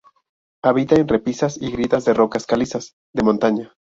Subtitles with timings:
[0.63, 3.75] Habita en repisas y grietas de rocas calizas de montaña.